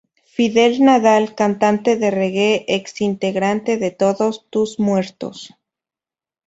Fidel 0.35 0.73
Nadal, 0.87 1.23
cantante 1.41 1.95
de 1.95 2.09
reggae, 2.19 2.65
exintegrante 2.79 3.77
de 3.77 3.91
Todos 3.91 4.47
tus 4.49 4.79
muertos. 4.79 5.53